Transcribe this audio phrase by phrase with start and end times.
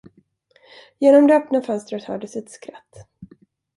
[0.99, 3.07] Genom det öppna fönstret hördes ett skratt.